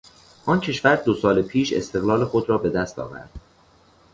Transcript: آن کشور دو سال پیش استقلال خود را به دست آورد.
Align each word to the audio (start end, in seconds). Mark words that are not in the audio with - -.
آن 0.45 0.59
کشور 0.59 0.95
دو 0.95 1.13
سال 1.13 1.41
پیش 1.41 1.73
استقلال 1.73 2.25
خود 2.25 2.49
را 2.49 2.57
به 2.57 2.69
دست 2.69 2.99
آورد. 2.99 3.29